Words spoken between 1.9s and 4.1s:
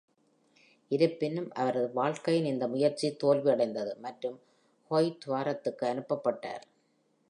வாழ்க்கையின் இந்த முயற்சி தோல்வியடைந்தது